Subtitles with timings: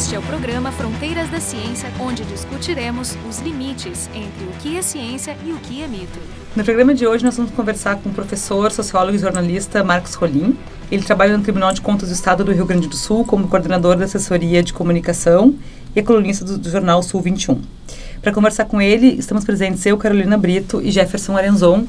[0.00, 4.80] Este é o programa Fronteiras da Ciência, onde discutiremos os limites entre o que é
[4.80, 6.18] ciência e o que é mito.
[6.56, 10.56] No programa de hoje, nós vamos conversar com o professor, sociólogo e jornalista Marcos Rolim.
[10.90, 13.94] Ele trabalha no Tribunal de Contas do Estado do Rio Grande do Sul como coordenador
[13.96, 15.54] da assessoria de comunicação
[15.94, 17.60] e é colunista do, do jornal Sul 21.
[18.22, 21.86] Para conversar com ele, estamos presentes eu, Carolina Brito e Jefferson Arenzon.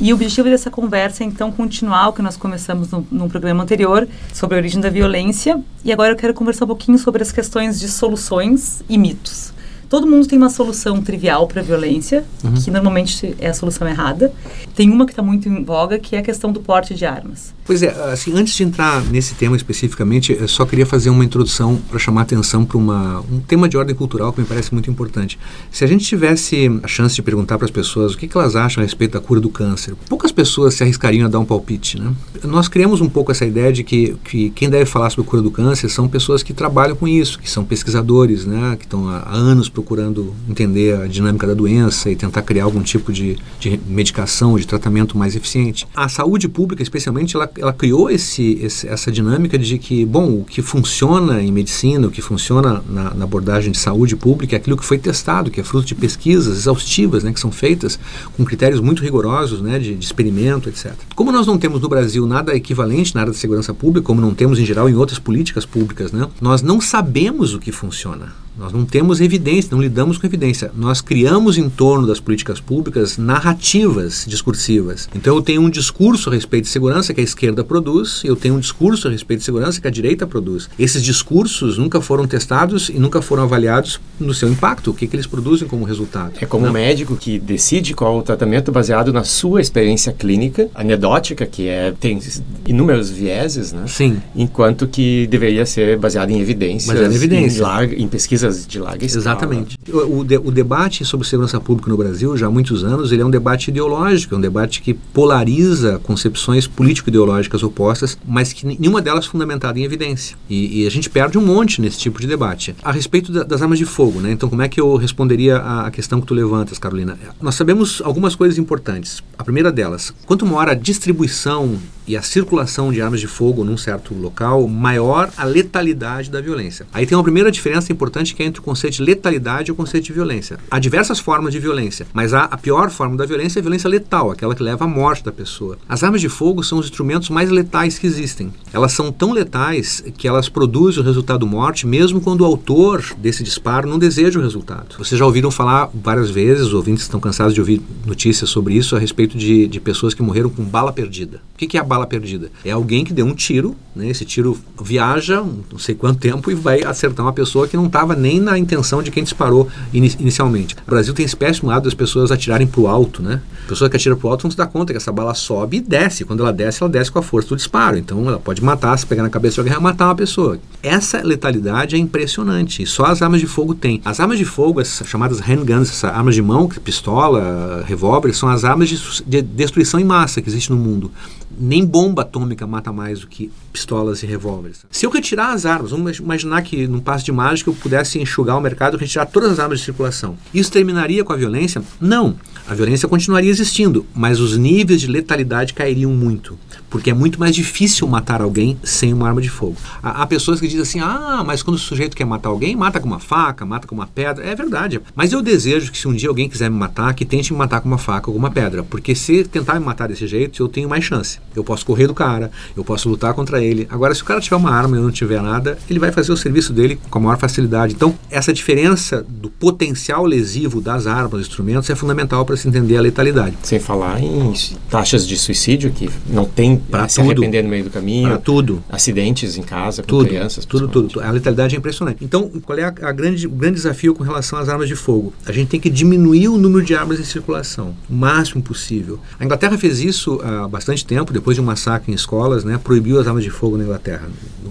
[0.00, 3.62] E o objetivo dessa conversa é, então, continuar o que nós começamos no, num programa
[3.62, 5.62] anterior sobre a origem da violência.
[5.84, 9.52] E agora eu quero conversar um pouquinho sobre as questões de soluções e mitos.
[9.88, 12.54] Todo mundo tem uma solução trivial para a violência, uhum.
[12.54, 14.32] que normalmente é a solução errada.
[14.74, 17.54] Tem uma que está muito em voga, que é a questão do porte de armas.
[17.64, 21.80] Pois é, assim, antes de entrar nesse tema especificamente, eu só queria fazer uma introdução
[21.88, 25.38] para chamar atenção para um tema de ordem cultural que me parece muito importante.
[25.70, 28.54] Se a gente tivesse a chance de perguntar para as pessoas o que, que, elas
[28.54, 31.98] acham a respeito da cura do câncer, poucas pessoas se arriscariam a dar um palpite,
[31.98, 32.12] né?
[32.42, 35.42] Nós criamos um pouco essa ideia de que, que quem deve falar sobre a cura
[35.42, 38.76] do câncer são pessoas que trabalham com isso, que são pesquisadores, né?
[38.78, 42.82] Que estão há, há anos procurando entender a dinâmica da doença e tentar criar algum
[42.82, 45.86] tipo de, de medicação, de tratamento mais eficiente.
[45.94, 50.44] A saúde pública, especialmente, ela ela criou esse, esse, essa dinâmica de que, bom, o
[50.44, 54.76] que funciona em medicina, o que funciona na, na, abordagem de saúde pública é aquilo
[54.76, 57.98] que foi testado, que é fruto de pesquisas exaustivas, né, que são feitas
[58.36, 60.92] com critérios muito rigorosos, né, de, de experimento, etc.
[61.14, 64.34] Como nós não temos no Brasil nada equivalente na área da segurança pública, como não
[64.34, 68.43] temos em geral em outras políticas públicas, né, nós não sabemos o que funciona.
[68.56, 70.70] Nós não temos evidência, não lidamos com evidência.
[70.76, 75.08] Nós criamos em torno das políticas públicas narrativas discursivas.
[75.14, 78.54] Então eu tenho um discurso a respeito de segurança que a esquerda produz, eu tenho
[78.54, 80.68] um discurso a respeito de segurança que a direita produz.
[80.78, 85.16] Esses discursos nunca foram testados e nunca foram avaliados no seu impacto, o que, que
[85.16, 86.34] eles produzem como resultado.
[86.40, 91.46] É como um médico que decide qual o tratamento baseado na sua experiência clínica, anedótica,
[91.46, 92.20] que é tem
[92.66, 93.84] inúmeros vieses, né?
[93.86, 94.20] Sim.
[94.34, 97.58] Enquanto que deveria ser baseado em evidências, baseado em, evidência.
[97.58, 99.22] em, larga, em pesquisa pesquisas de larga escala.
[99.22, 99.78] Exatamente.
[99.90, 103.22] O, o, de, o, debate sobre segurança pública no Brasil, já há muitos anos, ele
[103.22, 109.00] é um debate ideológico, é um debate que polariza concepções político-ideológicas opostas, mas que nenhuma
[109.00, 110.36] delas fundamentada em evidência.
[110.48, 112.74] E, e, a gente perde um monte nesse tipo de debate.
[112.82, 114.32] A respeito da, das armas de fogo, né?
[114.32, 117.18] Então, como é que eu responderia à, questão que tu levantas, Carolina?
[117.40, 119.22] Nós sabemos algumas coisas importantes.
[119.38, 123.76] A primeira delas, quanto maior a distribuição e a circulação de armas de fogo num
[123.76, 126.86] certo local, maior a letalidade da violência.
[126.92, 129.74] Aí tem uma primeira diferença importante que é entre o conceito de letalidade e o
[129.74, 130.58] conceito de violência.
[130.70, 133.88] Há diversas formas de violência, mas a, a pior forma da violência é a violência
[133.88, 135.78] letal, aquela que leva à morte da pessoa.
[135.88, 138.52] As armas de fogo são os instrumentos mais letais que existem.
[138.72, 143.42] Elas são tão letais que elas produzem o resultado morte, mesmo quando o autor desse
[143.42, 144.96] disparo não deseja o resultado.
[144.98, 148.98] Vocês já ouviram falar várias vezes, ouvintes estão cansados de ouvir notícias sobre isso, a
[148.98, 151.40] respeito de, de pessoas que morreram com bala perdida.
[151.54, 152.50] O que, que é a bala perdida?
[152.64, 154.08] É alguém que deu um tiro, né?
[154.08, 158.16] esse tiro viaja não sei quanto tempo e vai acertar uma pessoa que não estava
[158.16, 160.74] nem na intenção de quem disparou in inicialmente.
[160.84, 163.40] O Brasil tem esse péssimo lado das pessoas atirarem para o alto, né?
[163.66, 165.76] A pessoa que atira para o alto não se dá conta que essa bala sobe
[165.76, 166.24] e desce.
[166.24, 167.96] Quando ela desce, ela desce com a força do disparo.
[167.96, 170.58] Então ela pode matar, se pegar na cabeça de alguém, vai matar uma pessoa.
[170.82, 172.82] Essa letalidade é impressionante.
[172.82, 174.02] E só as armas de fogo têm.
[174.04, 178.64] As armas de fogo, essas chamadas handguns, essas armas de mão, pistola, revólver, são as
[178.64, 181.12] armas de, de destruição em massa que existem no mundo
[181.58, 184.84] nem bomba atômica mata mais do que pistolas e revólveres.
[184.90, 188.56] Se eu retirar as armas, vamos imaginar que num passo de mágica eu pudesse enxugar
[188.56, 190.36] o mercado e retirar todas as armas de circulação.
[190.52, 191.82] Isso terminaria com a violência?
[192.00, 192.36] Não.
[192.66, 197.54] A violência continuaria existindo, mas os níveis de letalidade cairiam muito, porque é muito mais
[197.54, 199.76] difícil matar alguém sem uma arma de fogo.
[200.02, 203.00] Há, há pessoas que dizem assim: ah, mas quando o sujeito quer matar alguém, mata
[203.00, 204.42] com uma faca, mata com uma pedra.
[204.46, 204.98] É verdade.
[205.14, 207.82] Mas eu desejo que se um dia alguém quiser me matar, que tente me matar
[207.82, 210.68] com uma faca ou com uma pedra, porque se tentar me matar desse jeito, eu
[210.68, 211.38] tenho mais chance.
[211.54, 213.86] Eu posso correr do cara, eu posso lutar contra ele.
[213.90, 216.32] Agora, se o cara tiver uma arma e eu não tiver nada, ele vai fazer
[216.32, 217.94] o serviço dele com a maior facilidade.
[217.94, 222.96] Então, essa diferença do potencial lesivo das armas, dos instrumentos, é fundamental para se entender
[222.96, 223.56] a letalidade.
[223.62, 224.52] Sem falar em
[224.90, 228.28] taxas de suicídio que não tem para se tudo, arrepender no meio do caminho.
[228.28, 228.82] Para tudo.
[228.88, 230.64] Acidentes em casa com tudo, crianças.
[230.64, 231.20] Tudo, tudo.
[231.20, 232.24] A letalidade é impressionante.
[232.24, 235.32] Então, qual é a, a, grande, o grande desafio com relação às armas de fogo?
[235.46, 239.18] A gente tem que diminuir o número de armas em circulação, o máximo possível.
[239.38, 243.20] A Inglaterra fez isso há bastante tempo, depois de um massacre em escolas, né, proibiu
[243.20, 244.28] as armas de fogo na Inglaterra.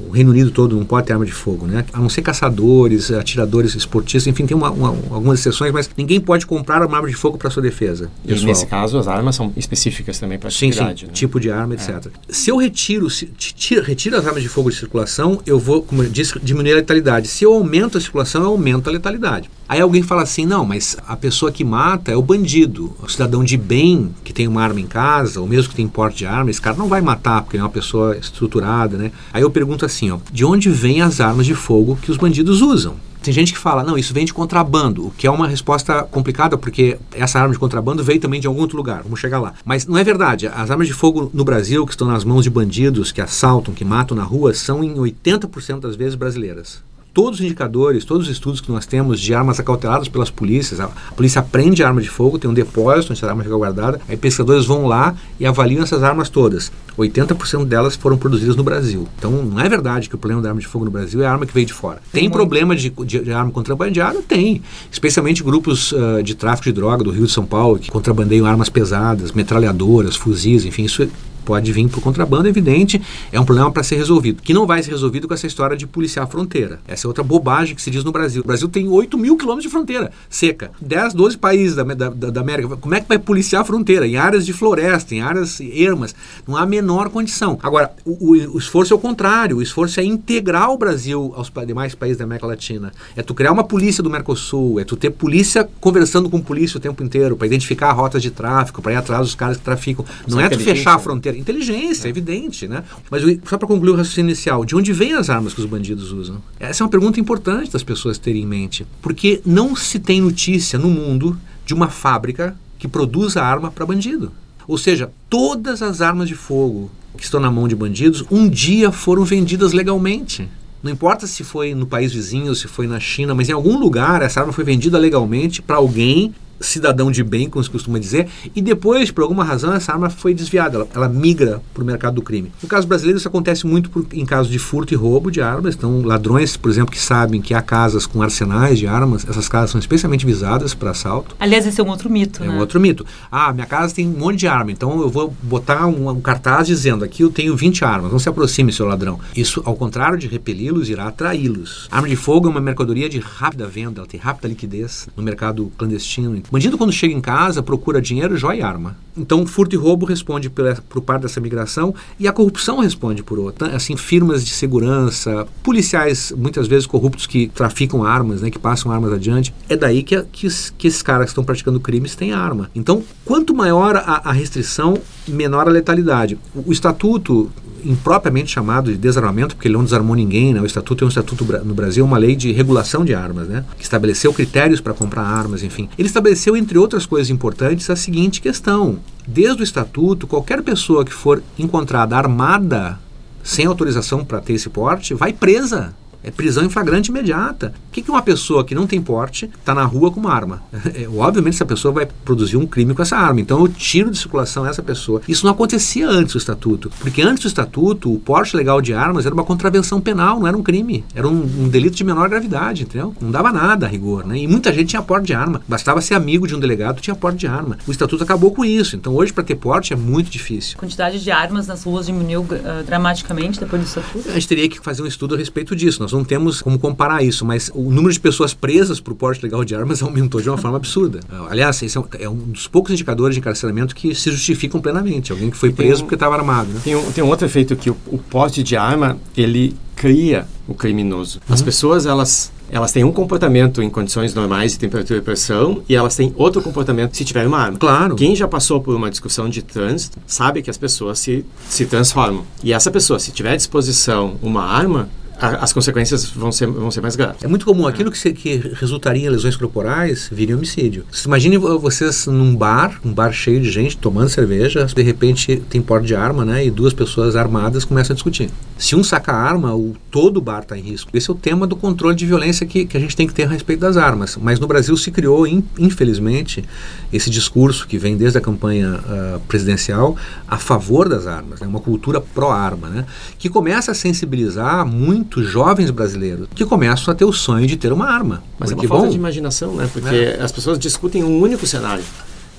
[0.07, 1.85] O Reino Unido todo não pode ter arma de fogo, né?
[1.91, 6.45] A não ser caçadores, atiradores esportistas, enfim, tem uma, uma, algumas exceções, mas ninguém pode
[6.45, 8.11] comprar uma arma de fogo para sua defesa.
[8.25, 8.43] Pessoal.
[8.43, 11.01] E nesse caso, as armas são específicas também para a atividade.
[11.01, 11.13] Sim, né?
[11.13, 11.89] tipo de arma, etc.
[11.89, 12.09] É.
[12.29, 16.03] Se eu retiro, se, tira, retiro as armas de fogo de circulação, eu vou, como
[16.03, 17.27] eu disse, diminuir a letalidade.
[17.27, 19.49] Se eu aumento a circulação, eu aumento a letalidade.
[19.67, 23.43] Aí alguém fala assim: não, mas a pessoa que mata é o bandido, o cidadão
[23.43, 26.49] de bem que tem uma arma em casa, ou mesmo que tem porte de arma,
[26.49, 29.11] esse cara não vai matar porque é uma pessoa estruturada, né?
[29.31, 32.61] Aí eu pergunto assim, ó, de onde vêm as armas de fogo que os bandidos
[32.61, 32.95] usam?
[33.23, 36.57] Tem gente que fala, não, isso vem de contrabando, o que é uma resposta complicada,
[36.57, 39.53] porque essa arma de contrabando veio também de algum outro lugar, vamos chegar lá.
[39.63, 40.47] Mas não é verdade.
[40.47, 43.85] As armas de fogo no Brasil, que estão nas mãos de bandidos, que assaltam, que
[43.85, 46.83] matam na rua, são em 80% das vezes brasileiras
[47.13, 50.85] todos os indicadores, todos os estudos que nós temos de armas acauteladas pelas polícias, a,
[50.85, 54.17] a polícia aprende arma de fogo, tem um depósito onde essa arma fica guardada, aí
[54.17, 56.71] pesquisadores vão lá e avaliam essas armas todas.
[56.97, 59.07] 80% delas foram produzidas no Brasil.
[59.17, 61.31] Então não é verdade que o problema da arma de fogo no Brasil é a
[61.31, 62.01] arma que veio de fora.
[62.11, 64.21] Tem, problema de, de, de, arma contrabandeada?
[64.21, 64.61] Tem.
[64.91, 68.69] Especialmente grupos uh, de tráfico de droga do Rio de São Paulo, que contrabandeiam armas
[68.69, 71.07] pesadas, metralhadoras, fuzis, enfim, isso
[71.43, 73.01] pode vir por contrabando, evidente,
[73.31, 75.85] é um problema para ser resolvido, que não vai ser resolvido com essa história de
[75.85, 76.79] policiar a fronteira.
[76.87, 78.41] Essa é outra bobagem que se diz no Brasil.
[78.41, 82.41] O Brasil tem 8 mil quilômetros de fronteira seca, 10, 12 países da, da, da,
[82.41, 82.75] América.
[82.77, 84.07] Como é que vai policiar a fronteira?
[84.07, 86.15] Em áreas de floresta, em áreas ermas,
[86.47, 87.57] não há a menor condição.
[87.61, 91.51] Agora, o, o, o esforço é o contrário, o esforço é integrar o Brasil aos
[91.65, 92.91] demais países da América Latina.
[93.15, 96.79] É tu criar uma polícia do Mercosul, é tu ter polícia conversando com polícia o
[96.79, 100.05] tempo inteiro para identificar rotas de tráfico, para ir atrás dos caras que traficam.
[100.27, 102.83] Não é tu fechar a fronteira inteligência, é evidente, né?
[103.09, 106.11] Mas só para concluir o raciocínio inicial, de onde vêm as armas que os bandidos
[106.11, 106.41] usam?
[106.59, 110.79] Essa é uma pergunta importante das pessoas terem em mente, porque não se tem notícia
[110.79, 114.31] no mundo de uma fábrica que produza arma para bandido.
[114.67, 118.91] Ou seja, todas as armas de fogo que estão na mão de bandidos um dia
[118.91, 120.49] foram vendidas legalmente.
[120.81, 124.21] Não importa se foi no país vizinho, se foi na China, mas em algum lugar
[124.21, 126.33] essa arma foi vendida legalmente para alguém
[126.63, 130.33] cidadão de bem, como se costuma dizer, e depois, por alguma razão, essa arma foi
[130.33, 132.51] desviada, ela, ela migra para o mercado do crime.
[132.61, 135.75] No caso brasileiro, isso acontece muito por, em casos de furto e roubo de armas.
[135.75, 139.71] Então, ladrões, por exemplo, que sabem que há casas com arsenais de armas, essas casas
[139.71, 141.35] são especialmente visadas para assalto.
[141.39, 142.43] Aliás, esse é um outro mito.
[142.43, 142.53] É né?
[142.53, 143.05] um outro mito.
[143.31, 146.67] Ah, minha casa tem um monte de arma, então eu vou botar um, um cartaz
[146.67, 149.19] dizendo aqui eu tenho 20 armas, não se aproxime, seu ladrão.
[149.35, 151.87] Isso, ao contrário de repeli-los, irá atraí-los.
[151.91, 155.71] Arma de fogo é uma mercadoria de rápida venda, ela tem rápida liquidez no mercado
[155.77, 156.41] clandestino.
[156.53, 158.95] Bandido, quando chega em casa, procura dinheiro, joia e arma.
[159.17, 163.39] Então, furto e roubo responde pela, por parte dessa migração e a corrupção responde por
[163.39, 163.75] outra.
[163.75, 169.11] Assim, firmas de segurança, policiais, muitas vezes corruptos que traficam armas, né, que passam armas
[169.11, 169.51] adiante.
[169.67, 170.47] É daí que, que,
[170.77, 172.69] que esses caras que estão praticando crimes têm arma.
[172.75, 174.95] Então, quanto maior a, a restrição,
[175.27, 176.37] menor a letalidade.
[176.53, 177.49] O, o estatuto
[177.85, 180.61] impropriamente chamado de desarmamento, porque ele não desarmou ninguém, né?
[180.61, 183.65] O estatuto é um estatuto no Brasil, uma lei de regulação de armas, né?
[183.77, 185.89] Que estabeleceu critérios para comprar armas, enfim.
[185.97, 191.13] Ele estabeleceu, entre outras coisas importantes, a seguinte questão: desde o estatuto, qualquer pessoa que
[191.13, 192.99] for encontrada armada
[193.43, 195.93] sem autorização para ter esse porte vai presa.
[196.23, 197.73] É prisão em flagrante imediata.
[197.93, 200.63] O que, que uma pessoa que não tem porte está na rua com uma arma?
[200.95, 203.41] É, obviamente, essa pessoa vai produzir um crime com essa arma.
[203.41, 205.21] Então, eu tiro de circulação essa pessoa.
[205.27, 206.91] Isso não acontecia antes do estatuto.
[206.99, 210.55] Porque antes do estatuto, o porte legal de armas era uma contravenção penal, não era
[210.55, 211.03] um crime.
[211.15, 213.15] Era um, um delito de menor gravidade, entendeu?
[213.19, 214.25] Não dava nada a rigor.
[214.25, 214.39] Né?
[214.39, 215.61] E muita gente tinha porte de arma.
[215.67, 217.77] Bastava ser amigo de um delegado, tinha porte de arma.
[217.87, 218.95] O estatuto acabou com isso.
[218.95, 220.75] Então, hoje, para ter porte, é muito difícil.
[220.77, 224.29] A quantidade de armas nas ruas diminuiu uh, dramaticamente depois do estatuto?
[224.29, 226.01] A gente teria que fazer um estudo a respeito disso.
[226.01, 229.63] Nós não temos como comparar isso, mas o número de pessoas presas por porte legal
[229.63, 231.19] de armas aumentou de uma forma absurda.
[231.49, 235.31] Aliás, esse é um, dos poucos indicadores de encarceramento que se justificam plenamente.
[235.31, 236.69] Alguém que foi preso um, porque estava armado.
[236.69, 236.81] Né?
[236.83, 240.73] Tem, um, tem um outro efeito que o, o porte de arma, ele cria o
[240.73, 241.39] criminoso.
[241.47, 241.65] As uhum.
[241.65, 246.15] pessoas, elas elas têm um comportamento em condições normais de temperatura e pressão e elas
[246.15, 247.77] têm outro comportamento se tiver uma arma.
[247.77, 248.15] Claro.
[248.15, 252.43] Quem já passou por uma discussão de trânsito sabe que as pessoas se, se transformam.
[252.63, 255.07] E essa pessoa, se tiver à disposição uma arma,
[255.43, 257.43] as consequências vão ser, vão ser mais graves.
[257.43, 257.85] É muito comum.
[257.85, 261.05] Aquilo que, se, que resultaria em lesões corporais viria homicídio.
[261.25, 266.07] Imagine vocês num bar, um bar cheio de gente tomando cerveja, de repente tem porte
[266.07, 266.65] de arma, né?
[266.65, 268.49] E duas pessoas armadas começam a discutir.
[268.77, 271.11] Se um saca a arma, o, todo o bar está em risco.
[271.13, 273.43] Esse é o tema do controle de violência que, que a gente tem que ter
[273.43, 274.37] a respeito das armas.
[274.41, 276.63] Mas no Brasil se criou, in, infelizmente,
[277.11, 280.15] esse discurso que vem desde a campanha uh, presidencial
[280.47, 281.67] a favor das armas, né?
[281.67, 283.05] uma cultura pró-arma, né?
[283.37, 287.75] que começa a sensibilizar muito muitos jovens brasileiros que começam a ter o sonho de
[287.75, 288.43] ter uma arma.
[288.59, 289.89] Mas é uma falta bom, de imaginação, né?
[289.91, 290.39] Porque é.
[290.41, 292.03] as pessoas discutem um único cenário.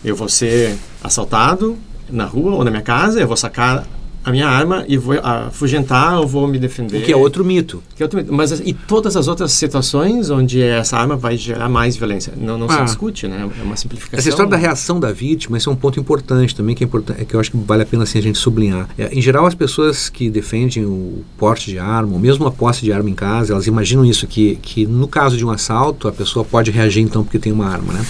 [0.04, 1.78] Eu vou ser assaltado
[2.10, 3.86] na rua ou na minha casa, eu vou sacar
[4.24, 7.02] a minha arma e vou afugentar ou vou me defender.
[7.04, 7.82] Que é outro mito.
[7.94, 8.32] Que é outro mito.
[8.32, 12.32] Mas e todas as outras situações onde essa arma vai gerar mais violência?
[12.36, 12.78] Não, não ah.
[12.78, 13.48] se discute, né?
[13.60, 14.18] É uma simplificação.
[14.18, 17.20] Essa história da reação da vítima, esse é um ponto importante também, que é, importante,
[17.20, 18.88] é que eu acho que vale a pena assim, a gente sublinhar.
[18.96, 22.82] É, em geral, as pessoas que defendem o porte de arma, ou mesmo a posse
[22.82, 26.12] de arma em casa, elas imaginam isso, que, que no caso de um assalto, a
[26.12, 28.04] pessoa pode reagir então porque tem uma arma, né?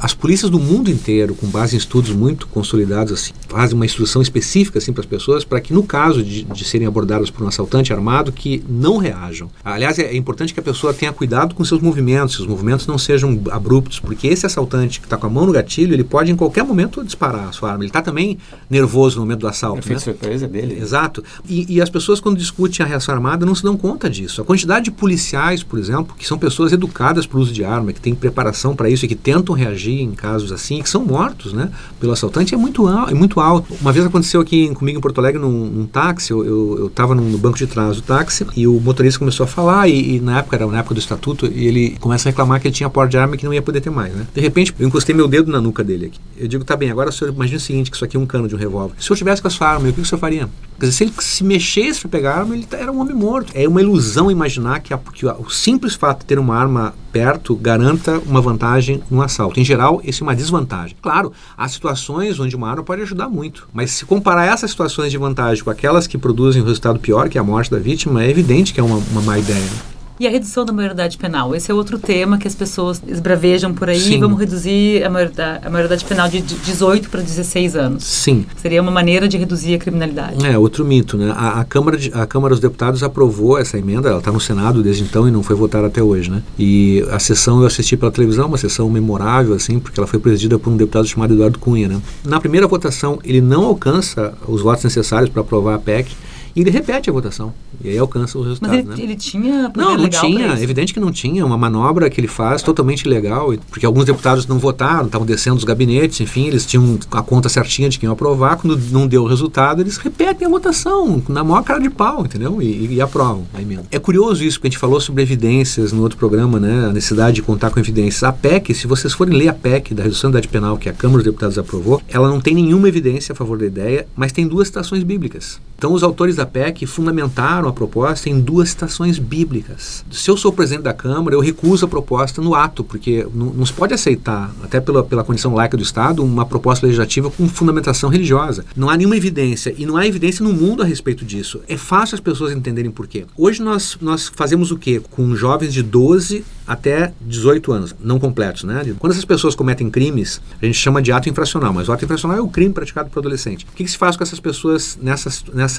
[0.00, 4.20] As polícias do mundo inteiro, com base em estudos muito consolidados, assim, fazem uma instrução
[4.20, 7.48] específica assim, para as pessoas, para que no caso de, de, serem abordadas por um
[7.48, 9.50] assaltante armado, que não reajam.
[9.64, 12.86] Aliás, é, é importante que a pessoa tenha cuidado com seus movimentos, que os movimentos
[12.86, 16.30] não sejam abruptos, porque esse assaltante que está com a mão no gatilho, ele pode
[16.30, 17.84] em qualquer momento disparar a sua arma.
[17.84, 18.38] Ele está também
[18.68, 19.78] nervoso no momento do assalto.
[19.78, 20.04] Efeito né?
[20.04, 20.78] surpresa dele.
[20.78, 21.24] Exato.
[21.48, 24.42] E, e as pessoas, quando discutem a reação armada, não se dão conta disso.
[24.42, 27.92] A quantidade de policiais, por exemplo, que são pessoas educadas para o uso de arma,
[27.92, 31.52] que têm preparação para isso e que tentam reagir em casos assim, que são mortos
[31.52, 33.74] né, pelo assaltante, é muito, é muito alto.
[33.80, 37.56] Uma vez aconteceu aqui comigo em Porto Alegre num, num táxi, eu estava no banco
[37.56, 40.66] de trás do táxi e o motorista começou a falar, e, e, na época, era
[40.66, 43.34] na época do estatuto, e ele começa a reclamar que ele tinha porte de arma
[43.34, 44.14] e que não ia poder ter mais.
[44.14, 44.26] Né?
[44.34, 46.20] De repente, eu encostei meu dedo na nuca dele aqui.
[46.36, 48.26] Eu digo, tá bem, agora o senhor imagina o seguinte, que isso aqui é um
[48.26, 48.94] cano de um revólver.
[48.98, 50.48] Se eu tivesse com a sua arma, o que o senhor faria?
[50.78, 53.14] Quer dizer, se ele se mexesse para pegar a arma, ele tá, era um homem
[53.14, 53.52] morto.
[53.54, 57.56] É uma ilusão imaginar que, a, que o simples fato de ter uma arma perto
[57.56, 59.58] garanta uma vantagem no assalto.
[59.58, 60.94] Em geral, isso é uma desvantagem.
[61.00, 65.16] Claro, há situações onde uma arma pode ajudar muito, mas se comparar essas situações de
[65.16, 68.30] vantagem com aquelas que produzem um resultado pior, que é a morte da vítima, é
[68.30, 69.95] evidente que é uma, uma má ideia.
[70.18, 71.54] E a redução da maioridade penal?
[71.54, 74.00] Esse é outro tema que as pessoas esbravejam por aí.
[74.00, 74.18] Sim.
[74.18, 78.04] Vamos reduzir a maioridade, a maioridade penal de 18 para 16 anos.
[78.04, 78.46] Sim.
[78.56, 80.46] Seria uma maneira de reduzir a criminalidade.
[80.46, 81.34] É, outro mito, né?
[81.36, 84.82] A, a Câmara, de, a Câmara dos Deputados aprovou essa emenda, ela está no Senado
[84.82, 86.42] desde então e não foi votada até hoje, né?
[86.58, 90.58] E a sessão eu assisti pela televisão, uma sessão memorável, assim, porque ela foi presidida
[90.58, 92.00] por um deputado chamado Eduardo Cunha, né?
[92.24, 96.10] Na primeira votação, ele não alcança os votos necessários para aprovar a PEC,
[96.56, 97.52] e ele repete a votação.
[97.84, 98.70] E aí alcança o resultado.
[98.70, 98.94] Mas ele, né?
[98.98, 99.70] ele tinha.
[99.76, 100.58] Não, não tinha.
[100.58, 101.44] Evidente que não tinha.
[101.44, 103.52] Uma manobra que ele faz totalmente ilegal.
[103.68, 107.90] Porque alguns deputados não votaram, estavam descendo os gabinetes, enfim, eles tinham a conta certinha
[107.90, 108.56] de quem ia aprovar.
[108.56, 112.62] Quando não deu o resultado, eles repetem a votação, na maior cara de pau, entendeu?
[112.62, 113.84] E, e aprovam a emenda.
[113.90, 116.86] É curioso isso, porque a gente falou sobre evidências no outro programa, né?
[116.86, 118.22] A necessidade de contar com evidências.
[118.22, 120.92] A PEC, se vocês forem ler a PEC da redução da idade penal que a
[120.94, 124.48] Câmara dos Deputados aprovou, ela não tem nenhuma evidência a favor da ideia, mas tem
[124.48, 125.60] duas citações bíblicas.
[125.76, 130.04] Então, os autores da PEC fundamentaram a proposta em duas citações bíblicas.
[130.10, 133.66] Se eu sou presidente da Câmara, eu recuso a proposta no ato, porque não, não
[133.66, 138.08] se pode aceitar, até pela, pela condição laica do Estado, uma proposta legislativa com fundamentação
[138.08, 138.64] religiosa.
[138.74, 141.60] Não há nenhuma evidência, e não há evidência no mundo a respeito disso.
[141.68, 143.26] É fácil as pessoas entenderem por quê.
[143.36, 145.02] Hoje nós, nós fazemos o quê?
[145.10, 148.82] Com jovens de 12 até 18 anos, não completos, né?
[148.98, 152.38] Quando essas pessoas cometem crimes, a gente chama de ato infracional, mas o ato infracional
[152.38, 153.64] é o crime praticado por adolescente.
[153.64, 155.30] O que, que se faz com essas pessoas nessa,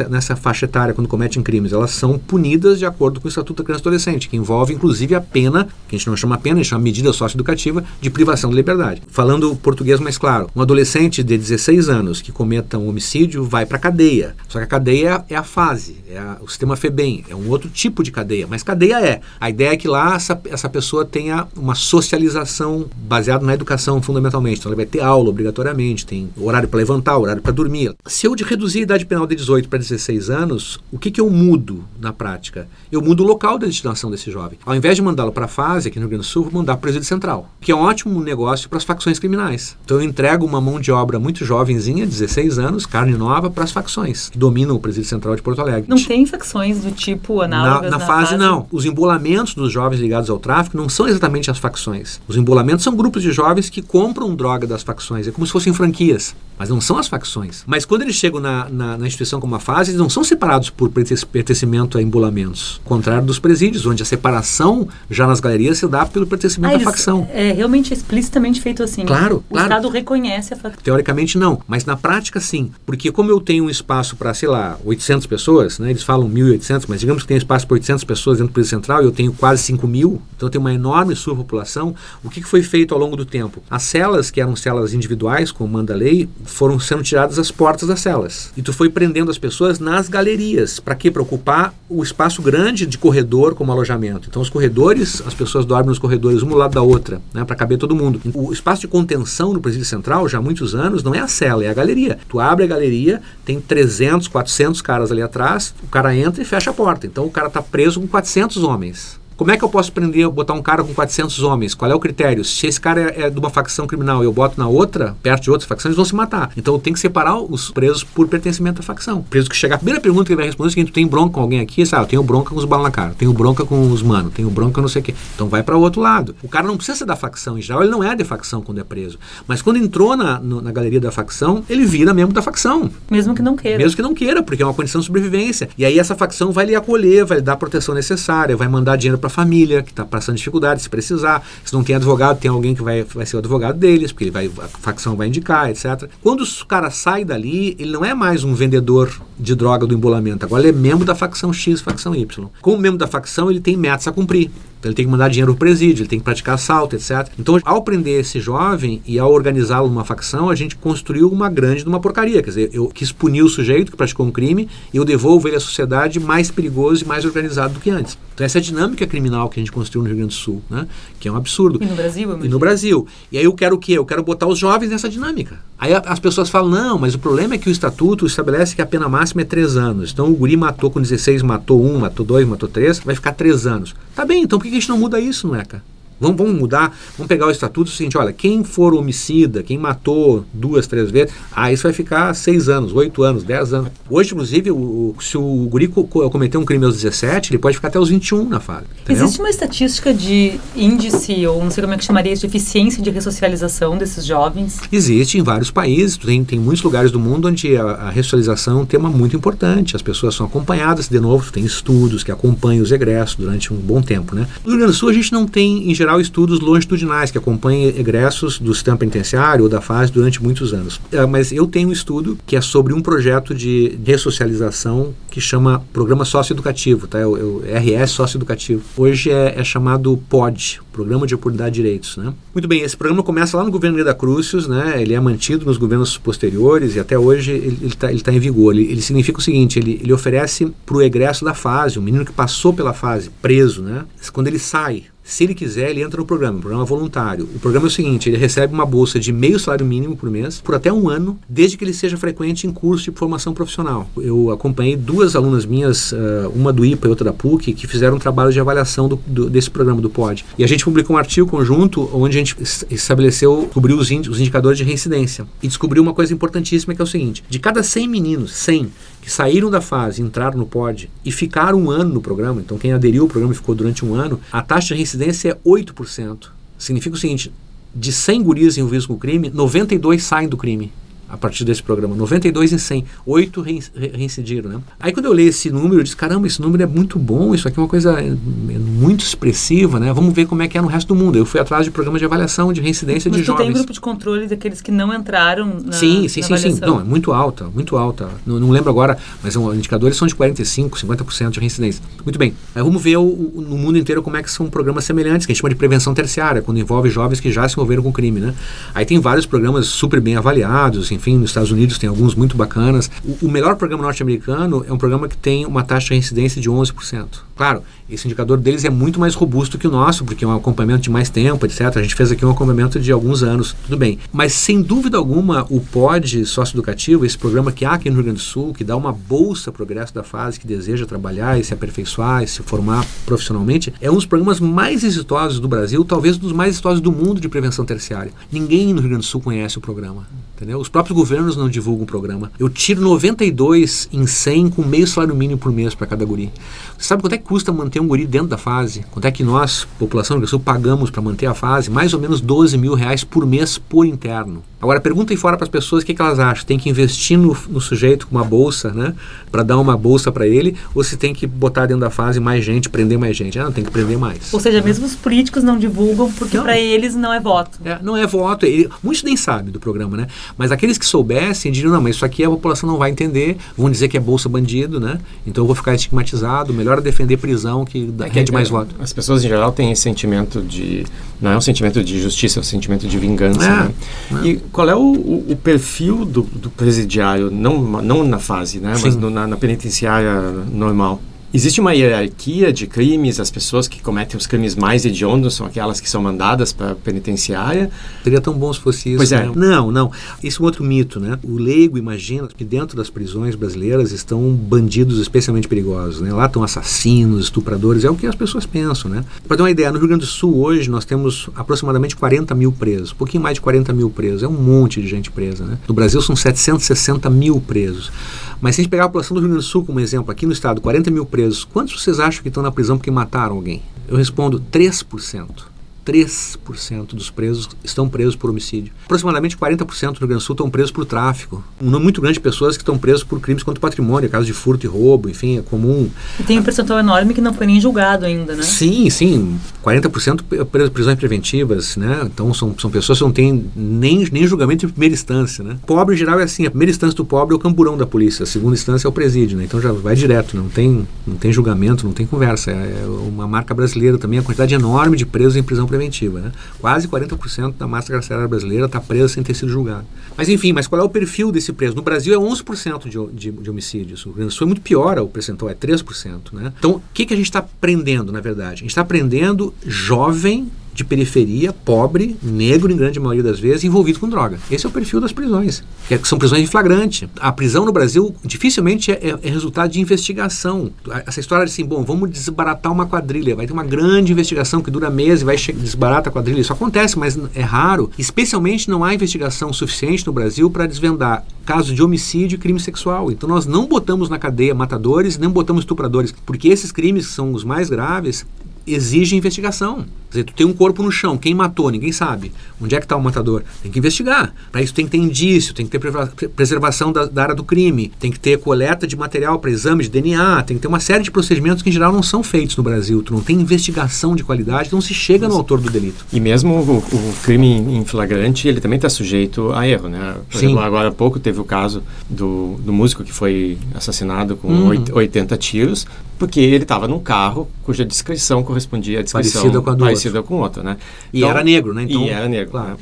[0.10, 1.74] nessa faixa etária quando cometem crimes?
[1.74, 5.16] Elas são punidas de acordo com o Estatuto da Criança e Adolescente, que envolve inclusive
[5.16, 8.50] a pena, que a gente não chama pena, a gente chama medida socioeducativa de privação
[8.50, 9.02] de liberdade.
[9.08, 13.78] Falando português mais claro, um adolescente de 16 anos que cometa um homicídio vai para
[13.78, 14.36] cadeia.
[14.48, 17.70] Só que a cadeia é a fase, é a, o sistema FEBEM, é um outro
[17.70, 19.22] tipo de cadeia, mas cadeia é.
[19.40, 24.60] A ideia é que lá essa, essa pessoa tenha uma socialização baseada na educação fundamentalmente.
[24.60, 27.96] Então ela vai ter aula obrigatoriamente, tem horário para levantar, horário para dormir.
[28.06, 31.20] Se eu de reduzir a idade penal de 18 para 16 anos, o que, que
[31.20, 32.68] eu mudo na prática?
[32.92, 34.60] Eu mudo o local da destinação desse jovem.
[34.66, 36.74] Ao invés de mandá-lo para a fase, aqui no Rio Grande do Sul, vou mandar
[36.74, 39.76] para o presídio central, que é um ótimo negócio para as facções criminais.
[39.84, 43.72] Então eu entrego uma mão de obra muito jovenzinha, 16 anos, carne nova, para as
[43.72, 45.90] facções que dominam o presídio central de Porto Alegre.
[45.90, 48.68] Não tem facções do tipo análogas na, na, na fase, fase, não.
[48.72, 52.20] Os embolamentos dos jovens ligados ao tráfico não são exatamente as facções.
[52.28, 55.28] Os embolamentos são grupos de jovens que compram droga das facções.
[55.28, 57.64] É como se fossem franquias, mas não são as facções.
[57.66, 60.70] Mas quando eles chegam na, na, na instituição como uma fase, eles não são separados
[60.70, 62.82] por pertencimento a embolamentos.
[62.84, 66.78] Ao contrário dos presídios, onde a separação já nas galerias se dá pelo pertencimento ah,
[66.78, 67.28] à facção.
[67.32, 69.06] É realmente explicitamente feito assim.
[69.06, 69.68] Claro, o claro.
[69.68, 70.84] Estado reconhece a facção.
[70.84, 72.72] Teoricamente não, mas na prática sim.
[72.86, 76.86] Porque como eu tenho um espaço para, sei lá, 800 pessoas, né, eles falam 1.800,
[76.88, 79.34] mas digamos que tem espaço para 800 pessoas dentro do presídio central e eu tenho
[79.34, 81.96] quase 5 mil, então eu tenho uma enorme superpopulação.
[82.24, 83.62] O que, foi feito ao longo do tempo?
[83.70, 87.88] As celas, que eram celas individuais, como manda a lei, foram sendo tiradas as portas
[87.88, 88.52] das celas.
[88.58, 90.80] E tu foi prendendo as pessoas nas galerias.
[90.80, 91.12] Para quê?
[91.12, 94.28] Para ocupar o espaço grande de corredor como alojamento.
[94.30, 97.56] Então, os corredores, as pessoas dormem nos corredores, um ao lado da outra, né, para
[97.56, 98.20] caber todo mundo.
[98.34, 101.64] O espaço de contenção no presídio central, já há muitos anos, não é a cela,
[101.64, 102.18] é a galeria.
[102.28, 106.72] Tu abre a galeria, tem 300, 400 caras ali atrás, o cara entra e fecha
[106.72, 107.06] a porta.
[107.06, 109.20] Então, o cara está preso com 400 homens.
[109.38, 111.76] Como é que eu posso prender, botar um cara com 400 homens?
[111.76, 112.44] Qual é o critério?
[112.44, 115.44] Se esse cara é, é de uma facção criminal e eu boto na outra, perto
[115.44, 116.50] de outras facções, eles vão se matar.
[116.58, 119.20] Então eu tenho que separar os presos por pertencimento à facção.
[119.20, 120.96] O preso que chegar, a primeira pergunta que ele vai responder é o seguinte: tu
[120.96, 121.86] tem bronca com alguém aqui?
[121.86, 124.50] Sabe, eu tenho bronca com os balas na cara, tenho bronca com os manos, tenho
[124.50, 125.14] bronca não sei o quê.
[125.36, 126.36] Então vai para o outro lado.
[126.42, 128.80] O cara não precisa ser da facção em geral, ele não é de facção quando
[128.80, 129.20] é preso.
[129.48, 132.90] Mas quando entrou na, no, na galeria da facção, ele vira membro da facção.
[133.08, 133.78] Mesmo que não queira.
[133.78, 135.70] Mesmo que não queira, porque é uma condição de sobrevivência.
[135.78, 138.96] E aí essa facção vai lhe acolher, vai lhe dar a proteção necessária, vai mandar
[138.96, 141.46] dinheiro para família, que está passando dificuldade, se precisar.
[141.64, 144.32] Se não tem advogado, tem alguém que vai, vai ser o advogado deles, porque ele
[144.32, 146.10] vai, a facção vai indicar, etc.
[146.22, 150.46] Quando o cara sai dali, ele não é mais um vendedor de droga do embolamento,
[150.46, 152.50] agora ele é membro da facção X, facção Y.
[152.62, 154.50] Como membro da facção, ele tem metas a cumprir.
[154.80, 157.28] Então ele tem que mandar dinheiro para o presídio, ele tem que praticar assalto, etc.
[157.38, 161.84] Então, ao prender esse jovem e ao organizá-lo numa facção, a gente construiu uma grande
[161.84, 162.42] de uma porcaria.
[162.42, 165.58] Quer dizer, eu quis punir o sujeito que praticou um crime e eu devolvo ele
[165.58, 168.18] à sociedade mais perigoso e mais organizado do que antes.
[168.34, 170.62] Então, essa é a dinâmica criminal que a gente construiu no Rio Grande do Sul,
[170.70, 170.88] né?
[171.20, 171.80] que é um absurdo.
[171.82, 172.46] E no Brasil?
[172.46, 173.08] E no Brasil.
[173.32, 173.94] E aí eu quero o quê?
[173.94, 175.60] Eu quero botar os jovens nessa dinâmica.
[175.80, 178.86] Aí as pessoas falam, não, mas o problema é que o estatuto estabelece que a
[178.86, 180.12] pena máxima é três anos.
[180.12, 183.66] Então o guri matou com 16, matou um, matou dois, matou três, vai ficar três
[183.66, 183.96] anos.
[184.18, 185.84] Tá bem, então por que a gente não muda isso, Nueca?
[186.20, 190.46] Vamos, vamos mudar, vamos pegar o estatuto o seguinte, olha, quem for homicida, quem matou
[190.54, 193.92] duas, três vezes, ah, isso vai ficar seis anos, oito anos, dez anos.
[194.10, 198.00] Hoje, inclusive, o, se o guri cometer um crime aos 17, ele pode ficar até
[198.00, 198.86] os 21 na fase.
[199.04, 199.24] Entendeu?
[199.24, 203.02] Existe uma estatística de índice, ou não sei como é que chamaria isso, de eficiência
[203.02, 204.80] de ressocialização desses jovens?
[204.92, 208.82] Existe em vários países, tem, tem muitos lugares do mundo onde a, a ressocialização é
[208.82, 212.92] um tema muito importante, as pessoas são acompanhadas, de novo, tem estudos que acompanham os
[212.92, 214.48] egressos durante um bom tempo, né?
[214.64, 217.38] No Rio Grande do Sul, a gente não tem, em geral, geral, estudos longitudinais que
[217.38, 221.02] acompanham egressos do sistema penitenciário ou da fase durante muitos anos.
[221.12, 225.84] É, mas eu tenho um estudo que é sobre um projeto de ressocialização que chama
[225.92, 227.20] Programa Socioeducativo, tá?
[227.20, 228.82] É o, é RS Socioeducativo.
[228.96, 232.34] Hoje é, é chamado POD, Programa de Oportunidade de Direitos, né?
[232.54, 235.02] Muito bem, esse programa começa lá no governo da Crucius, né?
[235.02, 238.74] Ele é mantido nos governos posteriores e até hoje ele está tá em vigor.
[238.74, 242.26] Ele, ele, significa o seguinte, ele, ele oferece para o egresso da fase, o menino
[242.26, 244.06] que passou pela fase, preso, né?
[244.32, 247.50] Quando ele sai se ele quiser, ele entra no programa, um programa voluntário.
[247.54, 250.62] O programa é o seguinte: ele recebe uma bolsa de meio salário mínimo por mês,
[250.62, 254.10] por até um ano, desde que ele seja frequente em curso de formação profissional.
[254.16, 258.16] Eu acompanhei duas alunas minhas, uh, uma do IPA e outra da PUC, que fizeram
[258.16, 260.46] um trabalho de avaliação do, do, desse programa do POD.
[260.58, 262.56] E a gente publicou um artigo conjunto onde a gente
[262.90, 265.46] estabeleceu, descobriu os, os indicadores de reincidência.
[265.62, 268.90] E descobriu uma coisa importantíssima que é o seguinte: de cada 100 meninos, 100
[269.28, 272.94] que saíram da fase, entraram no POD e ficaram um ano no programa, então quem
[272.94, 276.48] aderiu ao programa e ficou durante um ano, a taxa de reincidência é 8%.
[276.78, 277.52] Significa o seguinte,
[277.94, 280.94] de 100 guris envolvidos com o crime, 92 saem do crime
[281.30, 282.16] a partir desse programa.
[282.16, 283.66] 92 em 100, 8
[284.14, 284.80] reincidiram, né?
[285.00, 287.68] Aí quando eu li esse número, eu disse, caramba, esse número é muito bom, isso
[287.68, 290.12] aqui é uma coisa é, é muito expressiva, né?
[290.14, 291.38] Vamos ver como é que é no resto do mundo.
[291.38, 293.66] Eu fui atrás de programa de avaliação de reincidência Mas de jovens.
[293.66, 296.82] tem grupo de controle daqueles que não entraram na Sim, sim, na sim, sim.
[296.82, 298.30] Não, é muito alta, muito alta.
[298.46, 302.02] Não, não lembro agora, mas os indicadores são de 45, 50% de reincidência.
[302.24, 302.54] Muito bem.
[302.74, 305.52] Aí vamos ver o, o, no mundo inteiro como é que são programas semelhantes, que
[305.52, 308.40] a gente chama de prevenção terciária, quando envolve jovens que já se envolveram com crime,
[308.40, 308.54] né?
[308.94, 313.10] Aí tem vários programas super bem avaliados, enfim, nos Estados Unidos tem alguns muito bacanas.
[313.26, 316.70] O, o melhor programa norte-americano é um programa que tem uma taxa de reincidência de
[316.70, 317.48] 11%.
[317.58, 321.02] Claro, esse indicador deles é muito mais robusto que o nosso, porque é um acompanhamento
[321.02, 321.82] de mais tempo, etc.
[321.98, 324.20] A gente fez aqui um acompanhamento de alguns anos, tudo bem.
[324.32, 328.40] Mas, sem dúvida alguma, o POD socioeducativo, esse programa que há aqui no Rio Grande
[328.40, 332.44] do Sul, que dá uma bolsa progresso da fase que deseja trabalhar e se aperfeiçoar
[332.44, 336.52] e se formar profissionalmente, é um dos programas mais exitosos do Brasil, talvez um dos
[336.52, 338.32] mais exitosos do mundo de prevenção terciária.
[338.52, 340.28] Ninguém no Rio Grande do Sul conhece o programa.
[340.58, 340.80] Entendeu?
[340.80, 342.52] Os próprios governos não divulgam o programa.
[342.58, 346.52] Eu tiro 92 em 100 com meio salário mínimo por mês para cada guri.
[346.98, 349.06] Você sabe quanto é que custa manter um guri dentro da fase?
[349.12, 351.92] Quanto é que nós, população do Sul, pagamos para manter a fase?
[351.92, 354.64] Mais ou menos 12 mil reais por mês por interno.
[354.80, 356.64] Agora, pergunta aí fora para as pessoas o que, que, elas acham.
[356.64, 359.16] Tem que investir no, no sujeito com uma bolsa, né?
[359.52, 362.64] Para dar uma bolsa para ele, ou se tem que botar dentro da fase mais
[362.64, 363.58] gente, prender mais gente?
[363.58, 364.54] Ah, não, tem que prender mais.
[364.54, 364.86] Ou seja, né?
[364.86, 367.80] mesmo os políticos não divulgam, porque para eles não é voto.
[367.84, 368.68] É, não é voto.
[368.68, 370.28] Ele, muitos nem sabem do programa, né?
[370.56, 373.90] Mas aqueles que soubessem diriam, não, mas isso aqui a população não vai entender, vão
[373.90, 375.20] dizer que é bolsa bandido, né?
[375.46, 378.70] Então eu vou ficar estigmatizado, melhor é defender prisão que, é que é de mais
[378.70, 378.94] voto.
[379.00, 381.04] As pessoas em geral têm esse sentimento de.
[381.42, 383.64] Não é um sentimento de justiça, é um sentimento de vingança.
[383.64, 384.42] É, né?
[384.44, 384.48] é.
[384.48, 388.96] E qual é o, o, o perfil do, do, presidiário, não, não na fase, né?
[389.02, 391.22] Mas no, na, na penitenciária normal?
[391.54, 396.02] Existe uma hierarquia de crimes, as pessoas que cometem os crimes mais hediondos são aquelas
[396.02, 397.90] que são mandadas para a penitenciária.
[398.22, 399.18] Seria tão bom se fosse isso.
[399.18, 399.46] Pois é.
[399.46, 399.54] Né?
[399.56, 400.12] Não, não.
[400.44, 401.40] Isso é um outro mito, né?
[401.42, 406.34] O leigo imagina que dentro das prisões brasileiras estão bandidos especialmente perigosos, né?
[406.34, 409.24] Lá estão assassinos, estupradores, é o que as pessoas pensam, né?
[409.48, 412.74] Para ter uma ideia, no Rio Grande do Sul hoje nós temos aproximadamente 40 mil
[412.74, 415.78] presos, um pouquinho mais de 40 mil presos, é um monte de gente presa, né?
[415.88, 418.12] No Brasil são 760 mil presos.
[418.60, 420.46] Mas se a gente pegar a população do Rio Grande do Sul como exemplo, aqui
[420.46, 423.82] no estado, 40 mil presos, quantos vocês acham que estão na prisão porque mataram alguém?
[424.08, 425.77] Eu respondo 3%.
[426.08, 428.94] 3% dos presos estão presos por homicídio.
[429.04, 431.62] Aproximadamente 40% do Rio Grande do Sul estão presos por tráfico.
[431.82, 434.48] Um número muito grande de pessoas que estão presos por crimes contra o patrimônio, casos
[434.48, 436.10] de furto e roubo, enfim, é comum.
[436.40, 438.64] E tem um percentual enorme que não foi nem julgado ainda, né?
[438.64, 439.60] Sim, sim.
[439.84, 442.22] 40% prisões preventivas, né?
[442.26, 445.78] Então são, são pessoas que não têm nem, nem julgamento de primeira instância, né?
[445.86, 448.44] Pobre em geral é assim, a primeira instância do pobre é o camburão da polícia,
[448.44, 449.66] a segunda instância é o presídio, né?
[449.66, 452.72] Então já vai direto, não tem, não tem julgamento, não tem conversa.
[452.72, 455.97] É uma marca brasileira também, a quantidade enorme de presos em prisão preventiva,
[456.40, 456.52] né?
[456.80, 460.06] Quase 40% da massa carcerária brasileira está presa sem ter sido julgada.
[460.36, 461.96] Mas enfim, mas qual é o perfil desse preso?
[461.96, 464.26] No Brasil é 11% de, de, de homicídios.
[464.26, 466.54] No Rio é muito pior, o percentual é 3%.
[466.54, 466.74] Né?
[466.78, 468.74] Então, o que, que a gente está aprendendo, na verdade?
[468.74, 474.20] A gente está aprendendo jovem de periferia, pobre, negro em grande maioria das vezes, envolvido
[474.20, 474.58] com droga.
[474.72, 477.30] Esse é o perfil das prisões, que é, são prisões em flagrante.
[477.40, 480.90] A prisão no Brasil dificilmente é, é, é, resultado de investigação.
[481.28, 484.90] Essa história de assim, bom, vamos desbaratar uma quadrilha, vai ter uma grande investigação que
[484.90, 486.62] dura meses, vai desbarata a quadrilha.
[486.62, 488.10] Isso acontece, mas é raro.
[488.18, 493.32] Especialmente não há investigação suficiente no Brasil para desvendar casos de homicídio e crime sexual.
[493.32, 497.54] Então nós não botamos na cadeia matadores, nem botamos estupradores, porque esses crimes que são
[497.54, 498.48] os mais graves
[498.88, 500.06] exige investigação.
[500.30, 502.52] Quer dizer, tu tem um corpo no chão, quem matou, ninguém sabe.
[502.82, 503.64] Onde é que está o matador?
[503.82, 504.54] Tem que investigar.
[504.72, 508.12] Para isso tem que ter indício, tem que ter preservação da, da área do crime,
[508.20, 511.24] tem que ter coleta de material para exame de DNA, tem que ter uma série
[511.24, 513.24] de procedimentos que em geral não são feitos no Brasil.
[513.24, 516.26] Tu não tem investigação de qualidade, não se chega no autor do delito.
[516.32, 520.36] E mesmo o, o crime em flagrante, ele também está sujeito a erro, né?
[520.50, 520.66] Por Sim.
[520.66, 525.06] exemplo, agora há pouco teve o caso do, do músico que foi assassinado com uhum.
[525.14, 526.06] 80 tiros,
[526.38, 530.38] porque ele estava num carro cuja descrição correspondia à descrição parecida com a do parecida
[530.40, 530.50] outro.
[530.56, 530.98] com outra, né?
[531.34, 532.04] E então, era negro, né?
[532.04, 532.92] Então, e era negro, claro.
[532.92, 532.98] Né?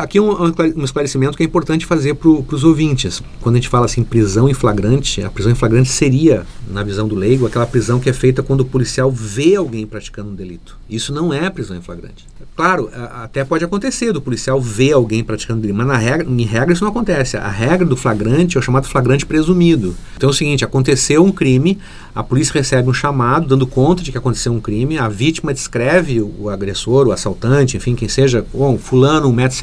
[0.00, 0.30] Aqui um,
[0.76, 3.22] um esclarecimento que é importante fazer para os ouvintes.
[3.40, 7.08] Quando a gente fala assim, prisão em flagrante, a prisão em flagrante seria, na visão
[7.08, 10.76] do leigo, aquela prisão que é feita quando o policial vê alguém praticando um delito.
[10.90, 12.26] Isso não é prisão em flagrante.
[12.54, 16.74] Claro, até pode acontecer do policial ver alguém praticando delito, mas na regra, em regra
[16.74, 17.38] isso não acontece.
[17.38, 19.96] A regra do flagrante é o chamado flagrante presumido.
[20.16, 21.78] Então é o seguinte, aconteceu um crime,
[22.14, 26.20] a polícia recebe um chamado dando conta de que aconteceu um crime, a vítima descreve
[26.20, 29.61] o, agressor, o assaltante, enfim, quem seja, bom, fulano, 1,70m,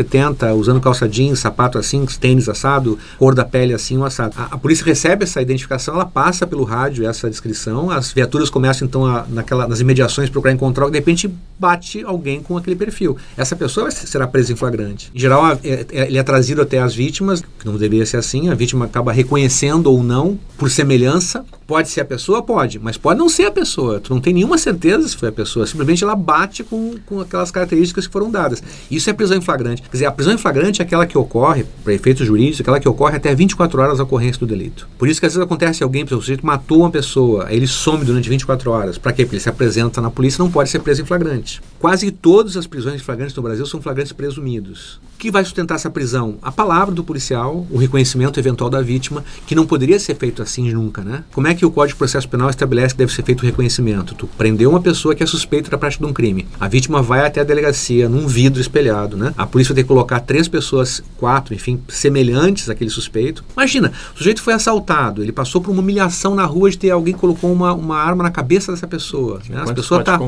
[0.56, 4.34] usando calça jeans, sapato assim, tênis assado, cor da pele assim, o assado.
[4.38, 8.88] A, a, polícia recebe essa identificação, ela passa pelo rádio essa descrição, as viaturas começam
[8.88, 13.18] então a, naquela, nas imediações procurar encontrar, de repente bate alguém com aquele perfil.
[13.36, 15.12] Essa pessoa será presa em flagrante.
[15.14, 18.50] Em geral, é, é, ele é trazido até as vítimas, que não deveria ser assim,
[18.50, 22.42] a vítima acaba reconhecendo ou não, por semelhança, Pode ser a pessoa?
[22.42, 24.00] Pode, mas pode não ser a pessoa.
[24.00, 25.68] Tu não tem nenhuma certeza se foi a pessoa.
[25.68, 28.64] Simplesmente ela bate com, com aquelas características que foram dadas.
[28.90, 29.84] Isso é prisão em flagrante.
[29.90, 32.88] Quer dizer, a prisão em flagrante é aquela que ocorre, para efeitos jurídicos, aquela que
[32.88, 34.88] ocorre até 24 horas da ocorrência do delito.
[35.00, 38.06] Por isso que às vezes acontece alguém, o sujeito matou uma pessoa, aí ele some
[38.06, 38.98] durante 24 horas.
[39.00, 39.24] Para quê?
[39.24, 41.60] Porque ele se apresenta na polícia não pode ser preso em flagrante.
[41.80, 45.00] Quase todas as prisões em flagrante no Brasil são flagrantes presumidos.
[45.16, 46.38] O que vai sustentar essa prisão?
[46.42, 50.72] A palavra do policial, o reconhecimento eventual da vítima, que não poderia ser feito assim
[50.72, 51.24] nunca, né?
[51.32, 54.14] Como é que o Código de Processo Penal estabelece que deve ser feito o reconhecimento?
[54.14, 56.48] Tu prendeu uma pessoa que é suspeita da prática de um crime.
[56.60, 59.34] A vítima vai até a delegacia num vidro espelhado, né?
[59.38, 63.44] A polícia que colocar três pessoas, quatro, enfim, semelhantes àquele suspeito.
[63.54, 67.14] Imagina, o sujeito foi assaltado, ele passou por uma humilhação na rua de ter alguém
[67.14, 69.42] que colocou uma, uma arma na cabeça dessa pessoa.
[69.50, 69.64] Né?
[69.68, 70.20] A pessoa está